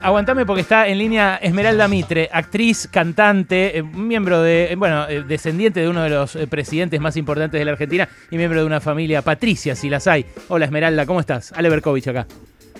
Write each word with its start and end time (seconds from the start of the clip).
Aguantame 0.00 0.46
porque 0.46 0.60
está 0.60 0.86
en 0.86 0.96
línea 0.96 1.40
Esmeralda 1.42 1.88
Mitre, 1.88 2.28
actriz, 2.32 2.86
cantante, 2.86 3.78
eh, 3.78 3.82
miembro 3.82 4.40
de, 4.40 4.70
eh, 4.70 4.76
bueno, 4.76 5.08
eh, 5.08 5.24
descendiente 5.26 5.80
de 5.80 5.88
uno 5.88 6.04
de 6.04 6.10
los 6.10 6.38
presidentes 6.48 7.00
más 7.00 7.16
importantes 7.16 7.58
de 7.58 7.64
la 7.64 7.72
Argentina 7.72 8.08
y 8.30 8.36
miembro 8.36 8.60
de 8.60 8.66
una 8.66 8.80
familia 8.80 9.22
patricia, 9.22 9.74
si 9.74 9.90
las 9.90 10.06
hay. 10.06 10.24
Hola 10.46 10.66
Esmeralda, 10.66 11.04
¿cómo 11.04 11.18
estás? 11.18 11.50
Ale 11.50 11.68
Berkovich 11.68 12.06
acá. 12.06 12.28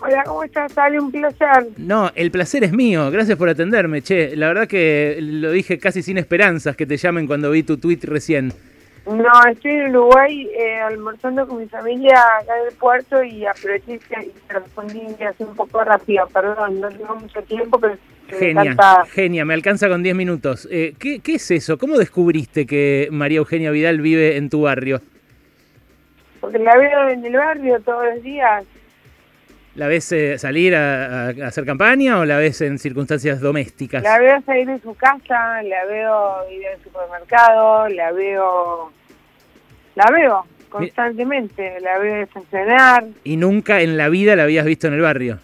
Hola, 0.00 0.22
¿cómo 0.24 0.44
estás? 0.44 0.78
Ale, 0.78 1.00
un 1.00 1.10
placer. 1.10 1.66
No, 1.76 2.12
el 2.14 2.30
placer 2.30 2.62
es 2.62 2.72
mío, 2.72 3.10
gracias 3.10 3.36
por 3.36 3.48
atenderme, 3.48 4.00
che. 4.00 4.36
La 4.36 4.46
verdad 4.46 4.68
que 4.68 5.18
lo 5.20 5.50
dije 5.50 5.80
casi 5.80 6.04
sin 6.04 6.18
esperanzas 6.18 6.76
que 6.76 6.86
te 6.86 6.96
llamen 6.96 7.26
cuando 7.26 7.50
vi 7.50 7.64
tu 7.64 7.78
tweet 7.78 7.98
recién. 8.02 8.52
No, 9.08 9.46
estoy 9.50 9.70
en 9.70 9.96
Uruguay 9.96 10.50
eh, 10.54 10.80
almorzando 10.80 11.46
con 11.46 11.58
mi 11.58 11.66
familia 11.66 12.20
acá 12.40 12.60
en 12.60 12.68
el 12.68 12.74
puerto 12.74 13.22
y 13.22 13.46
aproveché 13.46 13.94
y 13.94 13.98
te 13.98 14.54
respondí 14.54 15.00
hace 15.24 15.44
un 15.44 15.54
poco 15.56 15.82
rápido, 15.82 16.26
perdón, 16.28 16.80
no 16.80 16.88
tengo 16.88 17.16
mucho 17.16 17.42
tiempo, 17.42 17.78
pero... 17.78 17.96
Genia, 18.28 18.74
me 18.74 19.10
genia, 19.10 19.44
me 19.46 19.54
alcanza 19.54 19.88
con 19.88 20.02
10 20.02 20.14
minutos. 20.14 20.68
Eh, 20.70 20.94
¿qué, 20.98 21.20
¿Qué 21.20 21.36
es 21.36 21.50
eso? 21.50 21.78
¿Cómo 21.78 21.96
descubriste 21.96 22.66
que 22.66 23.08
María 23.10 23.38
Eugenia 23.38 23.70
Vidal 23.70 24.02
vive 24.02 24.36
en 24.36 24.50
tu 24.50 24.62
barrio? 24.62 25.00
Porque 26.40 26.58
la 26.58 26.76
veo 26.76 27.08
en 27.08 27.24
el 27.24 27.32
barrio 27.32 27.80
todos 27.80 28.04
los 28.04 28.22
días, 28.22 28.66
¿La 29.78 29.86
ves 29.86 30.10
eh, 30.10 30.38
salir 30.38 30.74
a, 30.74 31.28
hacer 31.28 31.64
campaña 31.64 32.18
o 32.18 32.24
la 32.24 32.36
ves 32.36 32.62
en 32.62 32.80
circunstancias 32.80 33.40
domésticas? 33.40 34.02
La 34.02 34.18
veo 34.18 34.42
salir 34.42 34.66
de 34.66 34.80
su 34.80 34.92
casa, 34.96 35.62
la 35.62 35.84
veo 35.84 36.50
ir 36.50 36.66
al 36.66 36.82
supermercado, 36.82 37.88
la 37.88 38.10
veo... 38.10 38.92
La 39.98 40.12
veo 40.12 40.46
constantemente, 40.68 41.80
la 41.80 41.98
veo 41.98 42.22
estacionar. 42.22 43.04
¿Y 43.24 43.36
nunca 43.36 43.80
en 43.80 43.96
la 43.96 44.08
vida 44.08 44.36
la 44.36 44.44
habías 44.44 44.64
visto 44.64 44.86
en 44.86 44.94
el 44.94 45.00
barrio? 45.00 45.40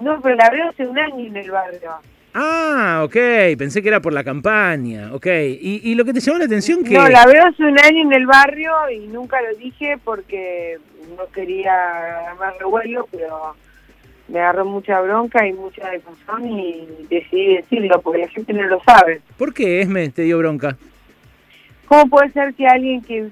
No, 0.00 0.18
pero 0.22 0.36
la 0.36 0.48
veo 0.48 0.70
hace 0.70 0.86
un 0.86 0.98
año 0.98 1.26
en 1.26 1.36
el 1.36 1.50
barrio. 1.50 1.90
Ah, 2.32 3.02
ok, 3.04 3.14
pensé 3.58 3.82
que 3.82 3.88
era 3.88 4.00
por 4.00 4.14
la 4.14 4.24
campaña, 4.24 5.12
ok. 5.12 5.26
¿Y, 5.26 5.82
y 5.84 5.94
lo 5.96 6.06
que 6.06 6.14
te 6.14 6.20
llamó 6.20 6.38
la 6.38 6.46
atención 6.46 6.82
que...? 6.82 6.94
No, 6.94 7.06
la 7.10 7.26
veo 7.26 7.44
hace 7.44 7.62
un 7.62 7.78
año 7.78 8.04
en 8.04 8.12
el 8.14 8.24
barrio 8.24 8.72
y 8.90 9.06
nunca 9.08 9.42
lo 9.42 9.54
dije 9.58 9.98
porque 10.02 10.78
no 11.14 11.26
quería 11.30 11.74
más 12.38 12.56
revuelo, 12.58 13.06
pero 13.10 13.54
me 14.28 14.38
agarró 14.40 14.64
mucha 14.64 14.98
bronca 15.02 15.46
y 15.46 15.52
mucha 15.52 15.90
difusión 15.90 16.48
y 16.48 16.88
decidí 17.10 17.56
decirlo 17.56 18.00
porque 18.00 18.22
la 18.22 18.28
gente 18.28 18.54
no 18.54 18.62
lo 18.62 18.82
sabe. 18.82 19.20
¿Por 19.36 19.52
qué, 19.52 19.82
Esme, 19.82 20.08
te 20.08 20.22
dio 20.22 20.38
bronca? 20.38 20.78
¿Cómo 21.92 22.06
puede 22.06 22.30
ser 22.30 22.54
que 22.54 22.66
alguien 22.66 23.02
que... 23.02 23.28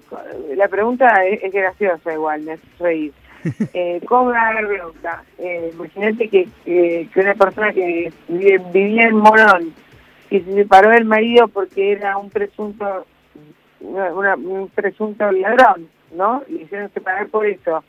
La 0.55 0.69
pregunta 0.69 1.25
es, 1.25 1.51
graciosa 1.51 2.13
igual, 2.13 2.43
me 2.43 2.53
hace 2.53 2.67
reír. 2.79 3.13
Eh, 3.73 4.03
¿Cómo 4.07 4.27
me 4.27 4.33
da 4.35 4.61
bronca? 4.61 5.25
Eh, 5.39 5.71
imagínate 5.73 6.29
que, 6.29 6.47
que, 6.67 7.09
una 7.17 7.33
persona 7.33 7.73
que 7.73 8.13
vivía 8.29 9.05
en 9.05 9.17
Morón 9.17 9.73
y 10.29 10.41
se 10.41 10.55
separó 10.57 10.91
del 10.91 11.07
marido 11.07 11.49
porque 11.49 11.93
era 11.93 12.19
un 12.19 12.29
presunto 12.29 13.07
un 13.81 14.71
presunto 14.75 15.33
ladrón 15.33 15.89
¿no? 16.13 16.43
Y 16.47 16.57
hicieron 16.57 16.93
separar 16.93 17.29
por 17.29 17.47
eso. 17.47 17.83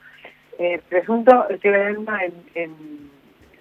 Eh, 0.57 0.79
presunto 0.87 1.49
estoy 1.49 1.73
hablando 1.73 2.13
en, 2.55 3.11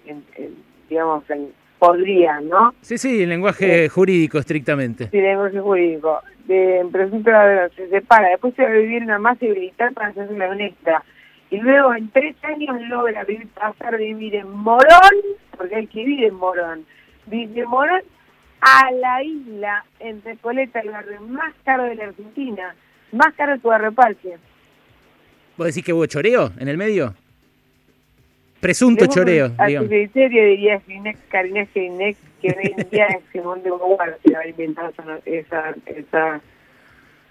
en, 0.05 0.55
digamos, 0.89 1.29
en, 1.29 1.51
podría, 1.81 2.39
¿no? 2.41 2.75
Sí, 2.81 2.99
sí, 2.99 3.23
en 3.23 3.29
lenguaje 3.29 3.89
jurídico 3.89 4.37
estrictamente. 4.37 5.09
Sí, 5.09 5.19
lenguaje 5.19 5.59
jurídico. 5.59 6.21
De 6.45 6.85
presunto 6.91 7.31
ladrón 7.31 7.71
se 7.75 7.89
separa, 7.89 8.29
después 8.29 8.53
se 8.53 8.61
va 8.61 8.69
a 8.69 8.73
vivir 8.73 9.01
una 9.01 9.17
más 9.17 9.41
militar 9.41 9.91
para 9.91 10.09
hacerse 10.09 10.31
una 10.31 10.47
honesta. 10.49 11.03
Y 11.49 11.57
luego 11.57 11.95
en 11.95 12.11
tres 12.11 12.35
años 12.43 12.79
logra 12.87 13.23
vivir, 13.23 13.47
pasar 13.47 13.97
de 13.97 14.05
vivir 14.05 14.35
en 14.35 14.51
Morón, 14.51 15.15
porque 15.57 15.75
hay 15.75 15.87
que 15.87 16.05
vivir 16.05 16.25
en 16.25 16.35
Morón, 16.35 16.85
vivir 17.25 17.49
de 17.49 17.65
Morón 17.65 18.03
a 18.61 18.91
la 18.91 19.23
isla 19.23 19.83
en 19.99 20.21
Recoleta, 20.21 20.81
el 20.81 20.91
barrio 20.91 21.19
más 21.21 21.55
caro 21.65 21.85
de 21.85 21.95
la 21.95 22.03
Argentina, 22.03 22.75
más 23.11 23.33
caro 23.33 23.55
que 23.55 23.61
tu 23.61 23.95
Parque. 23.95 24.37
¿Vos 25.57 25.65
decís 25.65 25.83
que 25.83 25.93
hubo 25.93 26.05
choreo 26.05 26.51
en 26.59 26.67
el 26.67 26.77
medio? 26.77 27.15
Presunto 28.61 29.07
choreo, 29.07 29.51
a 29.57 29.65
digamos. 29.65 29.89
criterio 29.89 30.45
diría 30.45 30.79
Karina 31.29 31.65
Ginek 31.65 32.15
que 32.41 32.47
hoy 32.47 32.73
en 32.77 32.89
día 32.91 33.07
es 33.07 33.23
Simón 33.31 33.63
de 33.63 33.71
Beauvoir 33.71 34.19
que 34.23 34.35
haber 34.35 34.49
inventado 34.49 34.91
esa, 35.25 35.75
esa... 35.85 36.41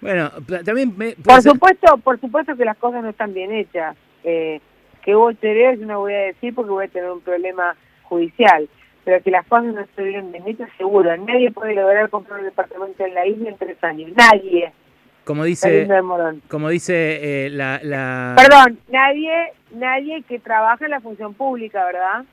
Bueno, 0.01 0.29
también... 0.65 0.93
por 1.23 1.41
supuesto 1.41 1.97
por 1.99 2.19
supuesto 2.19 2.55
que 2.57 2.65
las 2.65 2.77
cosas 2.77 3.01
no 3.01 3.09
están 3.09 3.33
bien 3.33 3.53
hechas. 3.53 3.95
Eh, 4.25 4.59
que 5.03 5.15
hubo 5.15 5.31
choreo 5.31 5.73
yo 5.73 5.85
no 5.85 5.99
voy 6.01 6.13
a 6.13 6.19
decir 6.19 6.53
porque 6.53 6.71
voy 6.71 6.85
a 6.85 6.89
tener 6.89 7.09
un 7.09 7.21
problema 7.21 7.75
judicial. 8.03 8.67
Pero 9.03 9.23
que 9.23 9.31
las 9.31 9.47
cosas 9.47 9.73
no 9.73 9.81
estuvieron 9.81 10.31
bien 10.31 10.47
hechas, 10.47 10.69
seguro. 10.77 11.15
Nadie 11.15 11.49
puede 11.51 11.75
lograr 11.75 12.09
comprar 12.09 12.39
un 12.39 12.45
departamento 12.45 13.05
en 13.05 13.13
la 13.15 13.25
isla 13.25 13.49
en 13.49 13.57
tres 13.57 13.83
años. 13.83 14.11
Nadie. 14.15 14.71
Como 15.23 15.43
dice, 15.43 15.87
como 16.47 16.69
dice 16.69 17.45
eh, 17.45 17.49
la, 17.51 17.79
la... 17.83 18.35
Perdón, 18.35 18.79
nadie, 18.89 19.53
nadie 19.75 20.23
que 20.23 20.39
trabaja 20.39 20.85
en 20.85 20.91
la 20.91 20.99
función 20.99 21.33
pública, 21.33 21.85
¿verdad? 21.85 22.25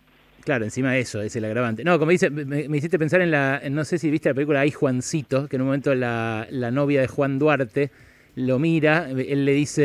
Claro, 0.42 0.64
encima 0.64 0.92
de 0.92 1.00
eso, 1.00 1.20
es 1.20 1.36
el 1.36 1.44
agravante. 1.44 1.84
No, 1.84 1.98
como 1.98 2.10
dice, 2.10 2.30
me, 2.30 2.76
hiciste 2.76 2.98
pensar 2.98 3.20
en 3.20 3.30
la, 3.30 3.60
no 3.70 3.84
sé 3.84 3.98
si 3.98 4.10
viste 4.10 4.30
la 4.30 4.34
película 4.34 4.60
Ay 4.60 4.70
Juancito, 4.70 5.48
que 5.48 5.56
en 5.56 5.62
un 5.62 5.68
momento 5.68 5.94
la, 5.94 6.46
la 6.50 6.70
novia 6.70 7.02
de 7.02 7.08
Juan 7.08 7.38
Duarte 7.38 7.90
lo 8.38 8.58
mira, 8.58 9.10
él 9.10 9.44
le 9.44 9.52
dice, 9.52 9.82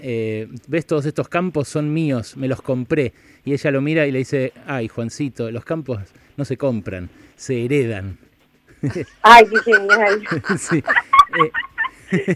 eh, 0.00 0.48
ves 0.68 0.86
todos 0.86 1.04
estos 1.04 1.28
campos 1.28 1.68
son 1.68 1.92
míos, 1.92 2.36
me 2.36 2.46
los 2.46 2.62
compré. 2.62 3.12
Y 3.44 3.52
ella 3.52 3.70
lo 3.72 3.80
mira 3.80 4.06
y 4.06 4.12
le 4.12 4.18
dice, 4.20 4.52
ay 4.66 4.88
Juancito, 4.88 5.50
los 5.50 5.64
campos 5.64 6.00
no 6.36 6.44
se 6.44 6.56
compran, 6.56 7.10
se 7.34 7.64
heredan. 7.64 8.16
Ay, 9.22 9.44
qué 9.50 9.72
genial. 9.72 10.22
sí. 10.58 10.78
Eh, 10.78 11.50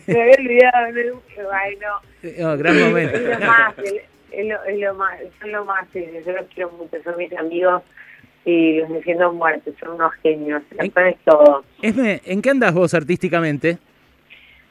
me 0.07 0.23
había 0.23 0.35
olvidado, 0.39 1.23
ay 1.53 1.79
no. 1.81 2.57
gran 2.57 2.81
momento. 2.81 3.17
Es 3.17 3.41
lo 3.41 3.47
más, 3.47 3.75
es 4.31 4.47
lo, 4.47 4.65
es 4.65 4.79
lo 4.79 4.95
más, 4.95 5.21
son 5.41 5.53
lo 5.53 5.65
más, 5.65 5.87
yo 5.93 6.33
los 6.33 6.47
quiero 6.55 6.71
mucho, 6.73 7.03
son 7.03 7.17
mis 7.17 7.33
amigos 7.35 7.83
y 8.45 8.79
los 8.79 8.89
defiendo 8.89 9.33
muertos, 9.33 9.75
son 9.79 9.91
unos 9.93 10.13
genios, 10.23 10.63
¿En, 10.79 10.93
es 11.07 11.17
todo. 11.25 11.65
Esme, 11.81 12.21
¿en 12.25 12.43
qué 12.43 12.51
andas 12.51 12.75
vos 12.75 12.93
artísticamente? 12.95 13.79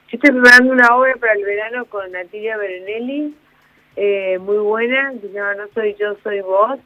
Yo 0.09 0.17
estoy 0.17 0.31
preparando 0.31 0.73
una 0.73 0.95
obra 0.95 1.15
para 1.15 1.33
el 1.33 1.43
verano 1.43 1.85
con 1.85 2.11
Natalia 2.11 2.57
Berenelli, 2.57 3.33
eh, 3.95 4.37
muy 4.39 4.57
buena, 4.57 5.13
se 5.21 5.29
llama 5.29 5.55
No 5.55 5.67
soy 5.73 5.95
yo, 5.99 6.17
soy 6.23 6.41
vos, 6.41 6.79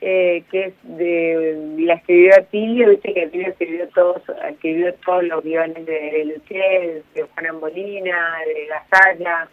eh, 0.00 0.44
que 0.50 0.66
es 0.66 0.74
de 0.84 1.74
la 1.78 1.94
escribió 1.94 2.34
Atilio, 2.36 2.90
viste 2.90 3.14
que 3.14 3.24
Atilio 3.24 3.48
escribió 3.48 3.88
todos, 3.88 4.22
escribió 4.48 4.94
todos 5.04 5.24
los 5.24 5.42
guiones 5.42 5.84
de 5.86 6.24
Luché, 6.24 7.02
de 7.14 7.22
Juana 7.22 7.52
Molina, 7.54 8.36
de 8.46 8.66
Gasalla. 8.66 9.48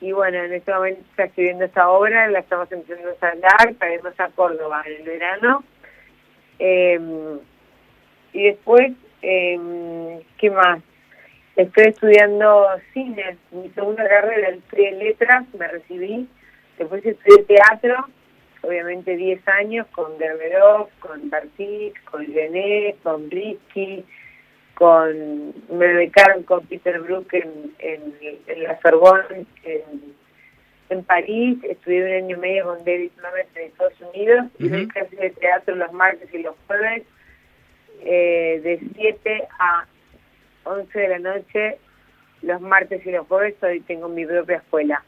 Y 0.00 0.10
bueno, 0.12 0.38
en 0.38 0.54
este 0.54 0.72
momento 0.72 1.00
está 1.10 1.24
escribiendo 1.24 1.64
esta 1.64 1.88
obra, 1.90 2.28
la 2.28 2.40
estamos 2.40 2.72
empezando 2.72 3.10
a 3.46 3.72
para 3.74 3.94
irnos 3.94 4.18
a 4.18 4.28
Córdoba 4.30 4.82
en 4.86 4.92
el 4.94 5.02
verano. 5.02 5.64
Em, 6.58 7.38
y 8.32 8.44
después, 8.44 8.92
eh, 9.20 10.20
¿qué 10.38 10.50
más? 10.50 10.80
Estoy 11.56 11.88
estudiando 11.88 12.66
cine, 12.94 13.36
mi 13.50 13.68
segunda 13.70 14.08
carrera, 14.08 14.48
estudié 14.48 14.92
letras, 14.92 15.44
me 15.58 15.68
recibí, 15.68 16.26
después 16.78 17.04
estudié 17.04 17.44
teatro 17.44 18.08
obviamente 18.62 19.16
10 19.16 19.46
años 19.48 19.86
con 19.88 20.18
Gerberov, 20.18 20.88
con 21.00 21.28
Bartik, 21.28 22.02
con 22.04 22.24
Gené, 22.26 22.96
con 23.02 23.30
Risky, 23.30 24.04
con, 24.74 25.52
me 25.70 25.92
becaron 25.94 26.42
con 26.44 26.66
Peter 26.66 27.00
Brook 27.00 27.32
en, 27.34 27.74
en, 27.78 28.62
la 28.62 28.80
Sorbonne, 28.80 29.46
en, 29.64 30.14
en, 30.88 31.04
París, 31.04 31.58
estudié 31.64 32.04
un 32.04 32.24
año 32.24 32.36
y 32.36 32.40
medio 32.40 32.64
con 32.64 32.84
David 32.84 33.10
Mamet 33.22 33.56
en 33.56 33.66
Estados 33.66 34.00
Unidos, 34.14 34.46
y 34.58 34.68
doy 34.68 34.88
clases 34.88 35.18
de 35.18 35.30
teatro 35.30 35.74
los 35.74 35.92
martes 35.92 36.32
y 36.32 36.38
los 36.38 36.54
jueves, 36.66 37.02
eh, 38.04 38.60
de 38.62 38.80
7 38.96 39.48
a 39.58 39.86
11 40.64 40.98
de 40.98 41.08
la 41.08 41.18
noche, 41.18 41.78
los 42.42 42.60
martes 42.60 43.04
y 43.06 43.10
los 43.10 43.26
jueves, 43.26 43.54
hoy 43.62 43.80
tengo 43.80 44.08
mi 44.08 44.24
propia 44.26 44.56
escuela. 44.56 45.04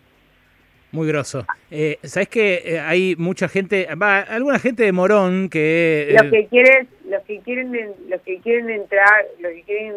Muy 0.95 1.09
grosso. 1.09 1.45
Eh, 1.73 1.99
¿Sabes 2.05 2.29
que 2.29 2.63
eh, 2.65 2.79
hay 2.79 3.17
mucha 3.17 3.49
gente, 3.49 3.89
va, 4.01 4.21
alguna 4.21 4.61
gente 4.61 4.85
de 4.85 4.93
Morón 4.93 5.49
que... 5.49 6.07
Eh, 6.11 6.13
los 6.13 6.31
que 6.31 6.47
quieren, 6.47 6.89
los 7.09 7.23
que 7.25 7.41
quieren, 7.41 7.73
los 8.09 8.21
que 8.21 8.39
quieren 8.39 8.71
entrar, 8.71 9.27
los 9.41 9.53
que 9.53 9.63
quieren 9.65 9.95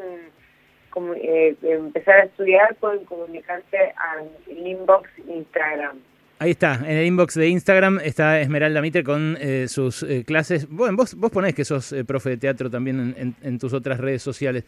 eh, 1.21 1.55
empezar 1.61 2.21
a 2.21 2.23
estudiar 2.23 2.75
pueden 2.75 3.05
comunicarse 3.05 3.77
al 3.95 4.27
inbox 4.47 5.07
Instagram. 5.27 5.99
Ahí 6.39 6.51
está, 6.51 6.75
en 6.75 6.97
el 6.97 7.05
inbox 7.07 7.33
de 7.33 7.47
Instagram 7.47 7.99
está 8.03 8.39
Esmeralda 8.39 8.79
Mitre 8.79 9.03
con 9.03 9.35
eh, 9.41 9.67
sus 9.67 10.03
eh, 10.03 10.23
clases. 10.23 10.69
Bueno, 10.69 10.95
vos, 10.95 11.15
vos 11.15 11.31
ponés 11.31 11.55
que 11.55 11.65
sos 11.65 11.91
eh, 11.93 12.05
profe 12.05 12.29
de 12.29 12.37
teatro 12.37 12.69
también 12.69 13.15
en, 13.17 13.33
en, 13.41 13.57
tus 13.57 13.73
otras 13.73 13.99
redes 13.99 14.21
sociales. 14.21 14.63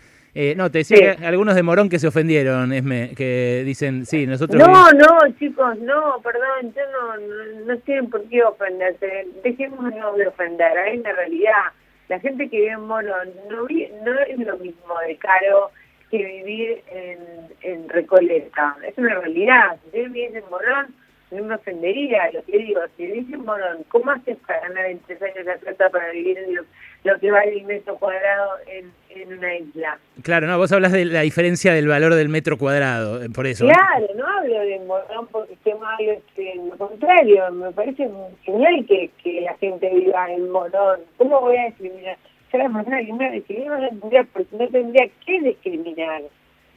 no, 0.56 0.72
te 0.72 0.80
decía 0.80 1.16
que 1.16 1.26
algunos 1.28 1.54
de 1.54 1.62
Morón 1.62 1.88
que 1.88 2.00
se 2.00 2.08
ofendieron, 2.08 2.74
Esme, 2.74 3.14
que 3.16 3.62
dicen, 3.64 4.08
sí, 4.08 4.26
nosotros... 4.26 4.60
No, 4.60 4.92
no, 4.94 5.20
chicos, 5.38 5.78
no, 5.82 6.20
perdón, 6.24 6.74
yo 6.76 6.82
no, 6.92 7.66
no, 7.68 7.78
tienen 7.82 8.10
por 8.10 8.24
qué 8.30 8.42
ofenderse. 8.44 9.28
Dejémonos 9.44 10.18
de 10.18 10.28
ofender, 10.28 10.76
ahí 10.76 10.98
la 10.98 11.12
realidad. 11.12 11.66
La 12.08 12.20
gente 12.20 12.50
que 12.50 12.62
vive 12.62 12.72
en 12.72 12.82
Morón 12.82 13.30
no, 13.48 13.68
no 14.06 14.20
es 14.22 14.40
lo 14.40 14.58
mismo 14.58 14.96
de 15.08 15.16
caro 15.18 15.70
que 16.10 16.18
vivir 16.18 16.82
en, 16.92 17.20
en 17.62 17.88
Recoleta. 17.90 18.76
Es 18.88 18.98
una 18.98 19.20
realidad. 19.20 19.78
Si 19.92 20.00
vivís 20.00 20.34
en 20.34 20.44
Morón 20.50 20.96
no 21.32 21.44
me 21.44 21.56
ofendería, 21.56 22.32
lo 22.34 22.44
que 22.44 22.58
digo, 22.58 22.82
si 22.98 23.06
dicen, 23.06 23.46
Morón, 23.46 23.84
¿cómo 23.90 24.12
haces 24.12 24.38
para 24.48 24.62
ganar 24.62 24.86
en 24.88 25.00
tres 25.00 25.22
años 25.22 25.46
la 25.46 25.58
plata 25.58 25.90
para 25.90 26.12
vivir 26.12 26.38
en 26.40 26.56
lo, 26.56 27.20
que 27.20 27.32
vale 27.32 27.58
el 27.58 27.66
metro 27.66 27.96
cuadrado 27.98 28.52
en, 28.66 28.92
en, 29.10 29.38
una 29.38 29.56
isla? 29.56 30.00
Claro, 30.24 30.48
no, 30.48 30.58
vos 30.58 30.72
hablas 30.72 30.92
de 30.92 31.06
la 31.06 31.22
diferencia 31.22 31.74
del 31.74 31.88
valor 31.88 32.16
del 32.16 32.30
metro 32.30 32.58
cuadrado, 32.58 33.22
eh, 33.22 33.30
por 33.30 33.46
eso. 33.46 33.66
Claro, 33.66 34.08
no 34.16 34.28
hablo 34.28 34.60
de 34.60 34.80
Morón 34.80 35.28
porque 35.32 35.54
esté 35.54 35.76
mal, 35.76 36.00
este, 36.02 36.56
lo 36.56 36.78
contrario, 36.78 37.52
me 37.52 37.72
parece 37.72 38.10
genial 38.44 38.86
que, 38.88 39.12
que 39.24 39.42
la 39.42 39.56
gente 39.58 39.90
viva 39.94 40.32
en 40.32 40.50
Morón. 40.50 41.02
¿Cómo 41.18 41.42
voy 41.42 41.58
a 41.58 41.66
discriminar? 41.66 42.18
Yo 42.52 42.58
la 42.58 42.70
manera 42.70 43.06
que 43.06 43.14
me 43.14 43.32
discriminar 43.32 43.82
no 43.82 43.90
tendría, 43.90 44.28
no 44.52 44.68
tendría 44.68 45.10
que 45.24 45.42
discriminar, 45.42 46.24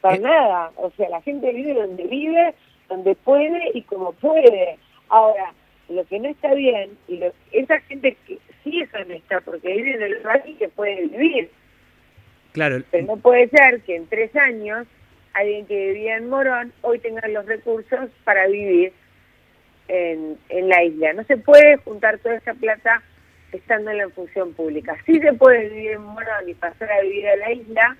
para 0.03 0.17
eh. 0.17 0.21
nada. 0.21 0.71
O 0.77 0.91
sea, 0.91 1.09
la 1.09 1.23
gente 1.23 1.51
vive 1.53 1.73
donde 1.73 2.05
vive 2.05 2.55
donde 2.93 3.15
puede 3.15 3.71
y 3.75 3.83
como 3.83 4.12
puede. 4.12 4.79
Ahora, 5.09 5.53
lo 5.89 6.05
que 6.05 6.19
no 6.19 6.29
está 6.29 6.55
bien, 6.55 6.91
y 7.09 7.17
lo, 7.17 7.33
esa 7.50 7.81
gente 7.81 8.17
que 8.27 8.39
sí 8.62 8.81
es 8.81 8.94
honesta, 8.94 9.41
porque 9.41 9.73
vive 9.73 9.94
en 9.94 10.03
el 10.03 10.17
país 10.19 10.56
que 10.59 10.69
puede 10.69 11.06
vivir. 11.06 11.50
Claro. 12.53 12.83
Pero 12.91 13.06
no 13.06 13.17
puede 13.17 13.49
ser 13.49 13.81
que 13.83 13.97
en 13.97 14.06
tres 14.09 14.35
años 14.37 14.87
alguien 15.33 15.67
que 15.67 15.93
vivía 15.93 16.17
en 16.17 16.29
Morón 16.29 16.73
hoy 16.83 16.99
tenga 16.99 17.27
los 17.29 17.47
recursos 17.47 18.11
para 18.25 18.47
vivir 18.47 18.93
en, 19.89 20.39
en 20.50 20.69
la 20.69 20.85
isla. 20.85 21.15
No 21.15 21.25
se 21.25 21.39
puede 21.39 21.79
juntar 21.79 22.19
toda 22.19 22.37
esa 22.37 22.53
plata 22.53 23.03
estando 23.53 23.91
en 23.91 23.99
la 23.99 24.09
función 24.11 24.53
pública. 24.53 24.97
Sí 25.06 25.19
se 25.19 25.33
puede 25.33 25.71
vivir 25.71 25.93
en 25.93 26.03
Morón 26.03 26.47
y 26.47 26.55
pasar 26.55 26.93
a 26.93 27.00
vivir 27.00 27.27
a 27.27 27.37
la 27.37 27.53
isla 27.53 27.97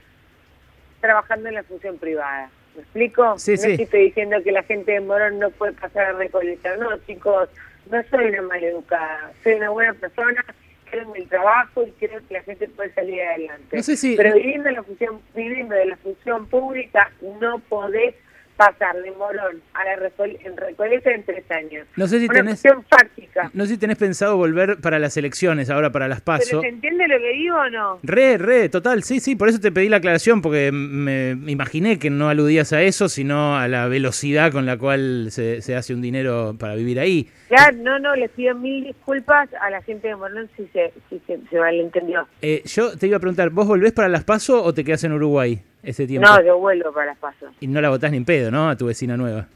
trabajando 1.01 1.49
en 1.49 1.55
la 1.55 1.63
función 1.63 1.97
privada. 1.97 2.51
¿Me 2.75 2.83
explico? 2.83 3.39
Sí, 3.39 3.55
no 3.55 3.69
estoy 3.69 4.05
diciendo 4.05 4.37
que 4.43 4.53
la 4.53 4.63
gente 4.63 4.93
de 4.93 5.01
Morón 5.01 5.39
no 5.39 5.51
puede 5.51 5.73
pasar 5.73 6.07
a 6.07 6.13
recolectar. 6.13 6.79
No, 6.79 6.97
chicos, 7.07 7.49
no 7.91 8.03
soy 8.11 8.27
una 8.27 8.43
maleducada. 8.43 9.33
Soy 9.43 9.55
una 9.55 9.71
buena 9.71 9.95
persona, 9.95 10.45
creo 10.91 11.15
en 11.15 11.23
el 11.23 11.29
trabajo 11.29 11.85
y 11.85 11.91
creo 11.93 12.21
que 12.27 12.35
la 12.35 12.43
gente 12.43 12.69
puede 12.69 12.93
salir 12.95 13.23
adelante. 13.23 13.77
No 13.77 13.83
sé 13.83 13.97
si... 13.97 14.17
Pero 14.17 14.35
viviendo, 14.35 14.71
la 14.71 14.83
función, 14.83 15.21
viviendo 15.35 15.75
de 15.75 15.87
la 15.87 15.97
función 15.97 16.47
pública 16.47 17.11
no 17.41 17.59
podés 17.61 18.15
pasar 18.57 18.97
de 19.03 19.11
Morón 19.13 19.61
a 19.75 19.85
la 19.85 19.93
en 19.95 20.57
Recoleta 20.57 21.11
en 21.11 21.25
tres 21.25 21.51
años. 21.51 21.87
No 21.97 22.07
sé 22.07 22.19
si 22.19 22.27
Una 22.27 22.35
tenés, 22.35 22.63
fáctica. 22.89 23.51
No 23.55 23.65
sé 23.65 23.73
si 23.75 23.79
tenés 23.79 23.99
pensado 23.99 24.37
volver 24.37 24.79
para 24.79 24.99
las 24.99 25.17
elecciones, 25.17 25.71
ahora 25.71 25.91
para 25.91 26.09
las 26.09 26.21
PASO. 26.21 26.61
¿Pero 26.61 26.63
se 26.63 26.69
entiende 26.69 27.09
lo 27.09 27.19
que 27.19 27.33
digo 27.33 27.57
o 27.57 27.71
no? 27.71 27.99
Re, 28.03 28.39
re, 28.39 28.69
total, 28.69 29.03
sí, 29.03 29.21
sí, 29.21 29.37
por 29.37 29.49
eso 29.49 29.61
te 29.61 29.73
pedí 29.73 29.89
la 29.89 29.99
aclaración, 29.99 30.43
porque 30.43 30.71
me, 30.73 31.31
imaginé 31.51 31.99
que 31.99 32.11
no 32.11 32.29
aludías 32.29 32.73
a 32.73 32.83
eso, 32.83 33.09
sino 33.09 33.57
a 33.57 33.69
la 33.69 33.89
velocidad 33.89 34.53
con 34.53 34.67
la 34.67 34.77
cual 34.77 35.29
se, 35.31 35.63
se 35.63 35.75
hace 35.75 35.95
un 35.95 36.03
dinero 36.03 36.57
para 36.59 36.75
vivir 36.75 37.01
ahí. 37.01 37.29
Claro, 37.49 37.77
no, 37.79 37.99
no, 37.99 38.15
les 38.17 38.31
pido 38.31 38.55
mil 38.55 38.85
disculpas 38.85 39.49
a 39.61 39.71
la 39.71 39.83
gente 39.83 40.09
de 40.09 40.17
Morón 40.17 40.49
si 40.57 40.67
se, 40.69 40.93
si 41.09 41.21
se, 41.27 41.39
se 41.51 41.59
malentendió. 41.59 42.27
Eh, 42.41 42.63
yo 42.65 42.97
te 42.97 43.07
iba 43.07 43.17
a 43.17 43.21
preguntar, 43.21 43.51
¿vos 43.51 43.67
volvés 43.67 43.93
para 43.93 44.09
las 44.09 44.25
PASO 44.25 44.63
o 44.63 44.73
te 44.73 44.85
quedás 44.85 45.05
en 45.05 45.13
Uruguay? 45.13 45.63
Ese 45.83 46.07
tiempo. 46.07 46.29
No, 46.29 46.43
yo 46.43 46.59
vuelvo 46.59 46.93
para 46.93 47.07
las 47.07 47.19
pasos. 47.19 47.53
Y 47.61 47.67
no 47.67 47.81
la 47.81 47.91
votás 47.91 48.11
ni 48.11 48.19
en 48.19 48.25
pedo, 48.25 48.51
¿no? 48.51 48.69
A 48.69 48.77
tu 48.77 48.87
vecina 48.87 49.17
nueva. 49.17 49.47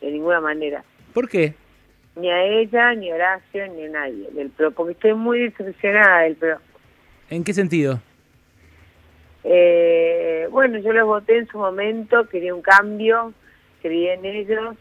De 0.00 0.10
ninguna 0.10 0.40
manera. 0.40 0.84
¿Por 1.12 1.28
qué? 1.28 1.54
Ni 2.16 2.30
a 2.30 2.44
ella, 2.44 2.94
ni 2.94 3.10
a 3.10 3.14
Horacio, 3.14 3.66
ni 3.68 3.84
a 3.84 3.88
nadie 3.88 4.28
del 4.32 4.50
PRO, 4.50 4.70
porque 4.70 4.92
estoy 4.92 5.14
muy 5.14 5.40
decepcionada 5.40 6.22
del 6.22 6.36
PRO. 6.36 6.58
¿En 7.30 7.42
qué 7.42 7.52
sentido? 7.52 8.00
Eh, 9.42 10.46
bueno, 10.50 10.78
yo 10.78 10.92
los 10.92 11.06
voté 11.06 11.38
en 11.38 11.48
su 11.48 11.58
momento, 11.58 12.28
quería 12.28 12.54
un 12.54 12.62
cambio, 12.62 13.34
creía 13.82 14.14
en 14.14 14.24
ellos, 14.24 14.76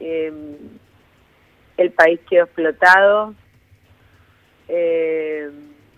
em, 0.00 0.56
el 1.76 1.90
país 1.92 2.20
quedó 2.28 2.44
explotado. 2.44 3.34
Eh, 4.68 5.50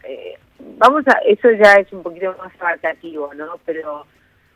eh, 0.05 0.39
vamos 0.79 1.07
a, 1.09 1.19
eso 1.27 1.51
ya 1.53 1.75
es 1.75 1.93
un 1.93 2.03
poquito 2.03 2.35
más 2.39 2.53
abarcativo, 2.61 3.33
¿no? 3.35 3.59
Pero 3.65 4.07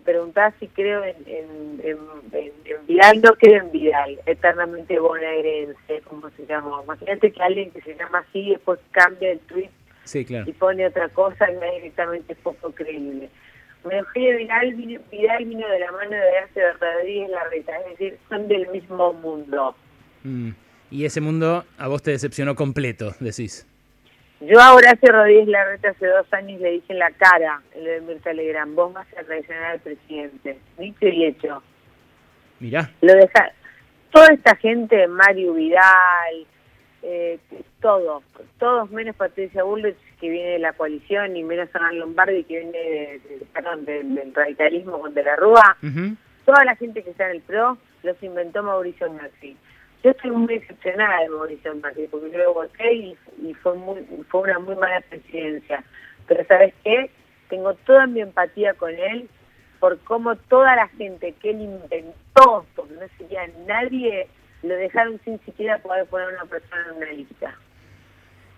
preguntar 0.04 0.52
si 0.58 0.66
creo 0.68 1.04
en, 1.04 1.16
en, 1.26 1.80
en, 1.84 2.86
Vidal, 2.86 3.20
no 3.22 3.34
creo 3.34 3.62
en 3.62 3.70
Vidal, 3.70 4.18
eternamente 4.26 4.98
bonaerense, 4.98 6.00
como 6.04 6.30
se 6.30 6.46
llama. 6.46 6.80
Imagínate 6.84 7.32
que 7.32 7.42
alguien 7.42 7.70
que 7.70 7.80
se 7.82 7.94
llama 7.94 8.24
así 8.28 8.50
después 8.50 8.80
cambia 8.92 9.32
el 9.32 9.38
tweet 9.40 9.70
y 10.46 10.52
pone 10.52 10.86
otra 10.86 11.08
cosa 11.10 11.50
y 11.50 11.54
no 11.54 11.72
directamente 11.74 12.34
poco 12.36 12.72
creíble. 12.72 13.28
Eugenio 13.84 14.36
Vidal 14.36 14.74
vino, 14.74 15.00
Vidal 15.10 15.44
vino 15.44 15.68
de 15.68 15.78
la 15.78 15.92
mano 15.92 16.10
de 16.10 16.38
Arce 16.38 16.60
Rodríguez 16.72 17.30
Larreta, 17.30 17.72
es 17.78 17.98
decir, 17.98 18.18
son 18.28 18.48
del 18.48 18.68
mismo 18.68 19.12
mundo. 19.14 19.74
Mm. 20.22 20.50
Y 20.90 21.04
ese 21.04 21.20
mundo 21.20 21.64
a 21.78 21.88
vos 21.88 22.02
te 22.02 22.10
decepcionó 22.10 22.54
completo, 22.56 23.14
decís. 23.20 23.66
Yo 24.40 24.58
a 24.58 24.74
Horacio 24.74 25.12
Rodríguez 25.12 25.48
Larreta 25.48 25.90
hace 25.90 26.06
dos 26.06 26.26
años 26.32 26.60
le 26.60 26.72
dije 26.72 26.92
en 26.92 26.98
la 26.98 27.10
cara, 27.10 27.60
en 27.74 27.84
lo 27.84 27.90
de 27.90 28.00
Mirta 28.00 28.32
Legrand, 28.32 28.74
vos 28.74 28.92
vas 28.92 29.06
a 29.18 29.22
traicionar 29.22 29.72
al 29.72 29.80
presidente. 29.80 30.58
Dicho 30.78 31.06
y 31.06 31.26
hecho. 31.26 31.62
Mirá. 32.58 32.90
Lo 33.00 33.14
deja... 33.14 33.52
Toda 34.10 34.26
esta 34.32 34.56
gente, 34.56 35.06
Mario 35.06 35.54
Vidal, 35.54 36.46
eh, 37.02 37.38
todos, 37.80 38.24
todos 38.58 38.90
menos 38.90 39.14
Patricia 39.16 39.62
Bullrich 39.62 39.96
que 40.20 40.28
viene 40.28 40.50
de 40.50 40.58
la 40.58 40.72
coalición 40.72 41.36
y 41.36 41.42
menos 41.42 41.68
Hernán 41.74 41.98
Lombardi 41.98 42.44
que 42.44 42.58
viene 42.58 42.78
de, 42.78 43.46
perdón, 43.52 43.84
del, 43.84 44.34
radicalismo 44.34 45.00
con 45.00 45.14
De 45.14 45.22
la 45.22 45.36
Rúa, 45.36 45.76
toda 46.44 46.64
la 46.64 46.76
gente 46.76 47.02
que 47.02 47.10
está 47.10 47.26
en 47.26 47.36
el 47.36 47.40
PRO 47.42 47.78
los 48.02 48.22
inventó 48.22 48.62
Mauricio 48.62 49.10
Macri. 49.12 49.56
Yo 50.02 50.10
estoy 50.10 50.30
muy 50.30 50.58
decepcionada 50.58 51.20
de 51.20 51.28
Mauricio 51.28 51.74
Macri 51.76 52.06
porque 52.10 52.30
yo 52.30 52.38
lo 52.38 52.54
voté 52.54 52.92
y, 52.94 53.16
fue, 53.62 53.74
muy, 53.74 53.98
fue 54.28 54.40
una 54.42 54.58
muy 54.58 54.74
mala 54.76 55.00
presidencia. 55.02 55.84
Pero 56.26 56.44
¿sabes 56.46 56.72
qué? 56.82 57.10
Tengo 57.48 57.74
toda 57.74 58.06
mi 58.06 58.20
empatía 58.20 58.74
con 58.74 58.90
él 58.90 59.28
por 59.78 59.98
cómo 60.00 60.36
toda 60.36 60.76
la 60.76 60.88
gente 60.88 61.34
que 61.40 61.50
él 61.50 61.62
inventó, 61.62 62.66
porque 62.76 62.94
no 62.94 63.00
sería 63.18 63.48
nadie, 63.66 64.28
lo 64.62 64.74
dejaron 64.74 65.20
sin 65.24 65.40
siquiera 65.40 65.78
poder 65.78 66.06
poner 66.06 66.28
a 66.28 66.32
una 66.32 66.44
persona 66.44 66.82
en 66.90 66.96
una 66.96 67.12
lista. 67.12 67.54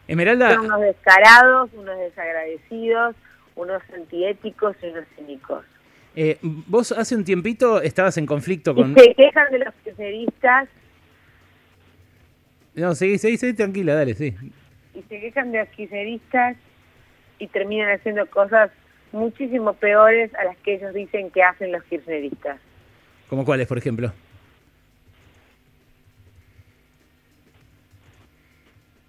Esmeralda. 0.08 0.54
Son 0.54 0.66
unos 0.66 0.80
descarados, 0.80 1.70
unos 1.74 1.96
desagradecidos, 1.98 3.16
unos 3.54 3.82
antiéticos 3.94 4.76
y 4.82 4.86
unos 4.86 5.04
cínicos. 5.16 5.64
Eh, 6.14 6.38
vos 6.42 6.92
hace 6.92 7.16
un 7.16 7.24
tiempito 7.24 7.80
estabas 7.80 8.18
en 8.18 8.26
conflicto 8.26 8.74
con... 8.74 8.90
Y 8.90 8.94
se 8.94 9.14
quejan 9.14 9.50
de 9.50 9.60
los 9.60 9.74
kirchneristas 9.82 10.68
no, 12.74 12.94
seguí, 12.94 13.18
seguí, 13.18 13.36
seguí, 13.36 13.54
tranquila, 13.54 13.94
dale, 13.94 14.14
sí. 14.14 14.34
Y 14.94 15.02
se 15.02 15.20
quejan 15.20 15.52
de 15.52 15.60
los 15.60 16.56
y 17.38 17.46
terminan 17.48 17.90
haciendo 17.90 18.26
cosas 18.26 18.70
muchísimo 19.12 19.74
peores 19.74 20.34
a 20.34 20.44
las 20.44 20.56
que 20.58 20.74
ellos 20.74 20.94
dicen 20.94 21.30
que 21.30 21.42
hacen 21.42 21.72
los 21.72 21.82
kirchneristas. 21.84 22.58
¿Como 23.28 23.44
cuáles, 23.44 23.66
por 23.66 23.78
ejemplo? 23.78 24.12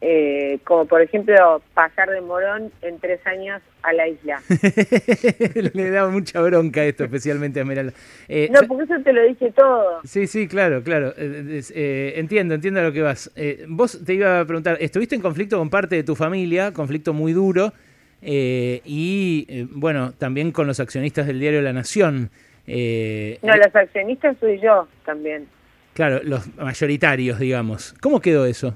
Eh, 0.02 0.43
como 0.60 0.86
por 0.86 1.02
ejemplo 1.02 1.62
pasar 1.74 2.10
de 2.10 2.22
Morón 2.22 2.72
en 2.82 3.00
tres 3.00 3.26
años 3.26 3.62
a 3.82 3.94
la 3.94 4.08
isla. 4.08 4.42
Le 5.74 5.90
da 5.90 6.08
mucha 6.08 6.42
bronca 6.42 6.84
esto, 6.84 7.04
especialmente 7.04 7.60
a 7.60 7.64
Esmeralda. 7.64 7.94
Eh, 8.28 8.50
no, 8.52 8.62
porque 8.68 8.84
eso 8.84 9.02
te 9.04 9.14
lo 9.14 9.24
dice 9.24 9.52
todo. 9.52 10.02
Sí, 10.04 10.28
sí, 10.28 10.48
claro, 10.48 10.84
claro. 10.84 11.14
Eh, 11.18 12.14
entiendo, 12.16 12.56
entiendo 12.56 12.80
a 12.80 12.84
lo 12.84 12.94
que 12.94 13.02
vas. 13.02 13.32
vos 13.68 14.00
te 14.06 14.14
iba 14.14 14.40
a 14.40 14.46
preguntar, 14.46 14.78
estuviste 14.80 15.16
en 15.16 15.22
conflicto 15.22 15.58
con 15.58 15.70
parte 15.70 15.96
de 15.96 16.04
tu 16.04 16.16
familia, 16.16 16.74
conflicto 16.74 17.14
muy 17.14 17.34
duro, 17.34 17.74
y 18.22 19.68
bueno, 19.72 20.14
también 20.14 20.52
con 20.52 20.68
los 20.68 20.80
accionistas 20.80 21.28
del 21.28 21.40
diario 21.40 21.62
La 21.62 21.74
Nación. 21.74 22.30
no, 22.68 23.56
los 23.58 23.76
accionistas 23.76 24.38
soy 24.40 24.60
yo 24.60 24.88
también. 25.06 25.48
Claro, 25.94 26.22
los 26.24 26.56
mayoritarios, 26.58 27.38
digamos. 27.40 27.94
¿Cómo 28.02 28.20
quedó 28.20 28.46
eso? 28.46 28.76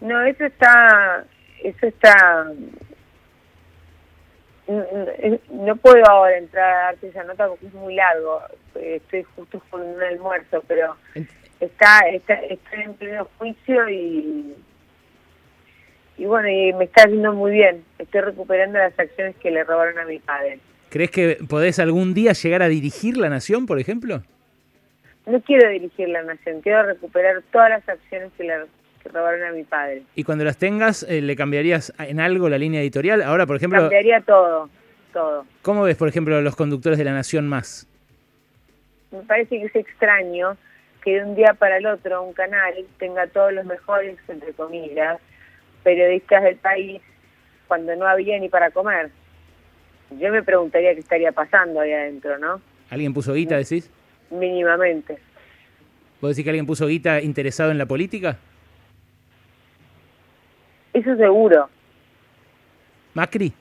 No, 0.00 0.22
eso 0.22 0.44
está, 0.46 1.24
eso 1.62 1.86
está, 1.86 2.46
no 5.50 5.76
puedo 5.76 6.02
ahora 6.08 6.38
entrar 6.38 6.70
a 6.70 6.84
darte 6.86 7.08
esa 7.08 7.24
nota 7.24 7.48
porque 7.48 7.66
es 7.66 7.74
muy 7.74 7.94
largo, 7.94 8.40
estoy 8.74 9.24
justo 9.34 9.60
con 9.70 9.82
un 9.82 10.02
almuerzo, 10.02 10.62
pero 10.66 10.96
está, 11.58 12.00
está, 12.10 12.34
estoy 12.34 12.82
en 12.82 12.94
pleno 12.94 13.28
juicio 13.38 13.88
y, 13.88 14.54
y 16.18 16.24
bueno, 16.24 16.48
y 16.48 16.72
me 16.72 16.84
está 16.84 17.08
yendo 17.08 17.32
muy 17.32 17.52
bien. 17.52 17.84
Estoy 17.98 18.20
recuperando 18.20 18.78
las 18.78 18.98
acciones 18.98 19.36
que 19.36 19.50
le 19.50 19.64
robaron 19.64 19.98
a 19.98 20.04
mi 20.04 20.18
padre. 20.18 20.60
¿Crees 20.88 21.10
que 21.10 21.38
podés 21.48 21.78
algún 21.78 22.14
día 22.14 22.32
llegar 22.32 22.62
a 22.62 22.68
dirigir 22.68 23.16
la 23.16 23.28
nación, 23.28 23.66
por 23.66 23.78
ejemplo? 23.78 24.22
No 25.26 25.40
quiero 25.42 25.68
dirigir 25.68 26.08
la 26.08 26.22
nación, 26.22 26.60
quiero 26.60 26.82
recuperar 26.84 27.42
todas 27.52 27.70
las 27.70 27.88
acciones 27.88 28.32
que 28.36 28.44
le 28.44 28.54
que 29.02 29.08
robaron 29.08 29.42
a 29.42 29.52
mi 29.52 29.64
padre. 29.64 30.02
Y 30.14 30.24
cuando 30.24 30.44
las 30.44 30.58
tengas, 30.58 31.04
eh, 31.08 31.20
¿le 31.20 31.36
cambiarías 31.36 31.92
en 31.98 32.20
algo 32.20 32.48
la 32.48 32.58
línea 32.58 32.80
editorial? 32.80 33.22
Ahora, 33.22 33.46
por 33.46 33.56
ejemplo... 33.56 33.80
Cambiaría 33.80 34.20
todo, 34.20 34.68
todo. 35.12 35.44
¿Cómo 35.62 35.82
ves, 35.82 35.96
por 35.96 36.08
ejemplo, 36.08 36.40
los 36.40 36.56
conductores 36.56 36.98
de 36.98 37.04
La 37.04 37.12
Nación 37.12 37.48
Más? 37.48 37.86
Me 39.10 39.22
parece 39.22 39.58
que 39.58 39.66
es 39.66 39.76
extraño 39.76 40.56
que 41.02 41.16
de 41.16 41.24
un 41.24 41.34
día 41.34 41.54
para 41.54 41.78
el 41.78 41.86
otro 41.86 42.22
un 42.22 42.32
canal 42.32 42.74
tenga 42.98 43.26
todos 43.26 43.52
los 43.52 43.64
mejores, 43.64 44.18
entre 44.28 44.52
comillas, 44.52 45.18
periodistas 45.82 46.42
del 46.42 46.56
país 46.56 47.00
cuando 47.66 47.96
no 47.96 48.06
había 48.06 48.38
ni 48.38 48.48
para 48.48 48.70
comer. 48.70 49.10
Yo 50.18 50.30
me 50.30 50.42
preguntaría 50.42 50.92
qué 50.94 51.00
estaría 51.00 51.32
pasando 51.32 51.80
ahí 51.80 51.92
adentro, 51.92 52.38
¿no? 52.38 52.60
¿Alguien 52.90 53.14
puso 53.14 53.32
guita, 53.32 53.56
decís? 53.56 53.90
Mínimamente. 54.30 55.18
¿Vos 56.20 56.30
decís 56.30 56.44
que 56.44 56.50
alguien 56.50 56.66
puso 56.66 56.86
guita 56.86 57.20
interesado 57.20 57.70
en 57.70 57.78
la 57.78 57.86
política? 57.86 58.36
Eso 61.00 61.16
seguro. 61.16 61.70
¿Macri? 63.14 63.54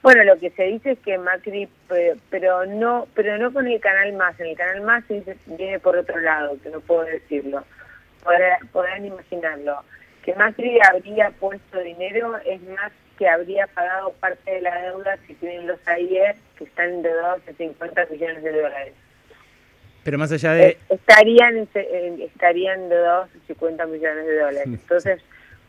Bueno, 0.00 0.22
lo 0.22 0.38
que 0.38 0.50
se 0.50 0.62
dice 0.62 0.92
es 0.92 0.98
que 1.00 1.18
Macri, 1.18 1.68
pero, 2.30 2.64
no 2.66 3.08
pero 3.14 3.36
no 3.36 3.52
con 3.52 3.66
el 3.66 3.80
Canal 3.80 4.12
Más. 4.12 4.38
En 4.38 4.46
el 4.46 4.56
Canal 4.56 4.82
Más 4.82 5.02
viene 5.46 5.80
por 5.80 5.96
otro 5.96 6.20
lado, 6.20 6.56
que 6.62 6.70
no 6.70 6.78
puedo 6.78 7.02
decirlo. 7.02 7.64
Podrán, 8.72 9.04
imaginarlo. 9.04 9.82
Que 10.22 10.36
Macri 10.36 10.78
habría 10.88 11.30
puesto 11.32 11.80
dinero 11.80 12.36
es 12.46 12.62
más 12.62 12.92
que 13.18 13.28
habría 13.28 13.66
pagado 13.66 14.12
parte 14.20 14.52
de 14.52 14.60
la 14.60 14.82
deuda 14.82 15.18
que 15.26 15.34
tienen 15.34 15.66
los 15.66 15.80
AIE, 15.88 16.36
que 16.56 16.64
están 16.64 17.02
de 17.02 17.10
a 17.10 17.38
50 17.56 18.06
millones 18.12 18.42
de 18.44 18.52
dólares. 18.52 18.94
Pero 20.08 20.16
más 20.16 20.32
allá 20.32 20.54
de... 20.54 20.68
Eh, 20.68 20.78
estarían, 20.88 21.68
estarían 21.74 22.88
de 22.88 22.96
50 23.46 23.84
millones 23.84 24.24
de 24.24 24.38
dólares. 24.38 24.64
Entonces, 24.64 25.20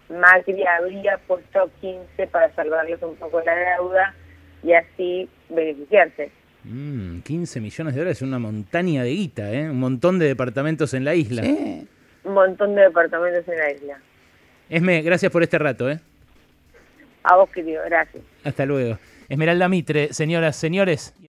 Macri 0.08 0.66
habría 0.66 1.18
puesto 1.28 1.70
15 1.82 2.28
para 2.28 2.50
salvarles 2.56 3.04
un 3.04 3.18
poco 3.18 3.42
la 3.42 3.54
deuda 3.54 4.16
y 4.64 4.72
así 4.72 5.28
beneficiarse. 5.50 6.32
15 6.64 7.60
mm, 7.60 7.62
millones 7.62 7.96
de 7.96 8.00
dólares 8.00 8.18
es 8.20 8.22
una 8.22 8.40
montaña 8.40 9.04
de 9.04 9.10
guita, 9.10 9.52
¿eh? 9.52 9.70
Un 9.70 9.82
montón 9.82 10.20
de 10.20 10.28
departamentos 10.28 10.94
en 10.94 11.04
la 11.04 11.16
isla. 11.16 11.44
Sí. 11.44 11.86
Un 12.24 12.34
montón 12.34 12.76
de 12.76 12.84
departamentos 12.84 13.46
en 13.46 13.58
la 13.58 13.72
isla. 13.74 14.00
Esme, 14.70 15.02
gracias 15.02 15.34
por 15.34 15.44
este 15.44 15.60
rato, 15.60 15.92
¿eh? 15.92 16.00
A 17.24 17.36
vos, 17.36 17.50
querido, 17.50 17.84
gracias. 17.84 18.24
Hasta 18.46 18.66
luego. 18.66 18.98
Esmeralda 19.28 19.68
Mitre, 19.68 20.14
señoras, 20.14 20.56
señores. 20.56 21.14